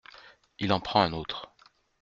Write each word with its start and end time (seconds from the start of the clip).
Il 0.57 0.73
en 0.73 0.79
prend 0.79 1.01
un 1.01 1.13
autre. 1.13 1.53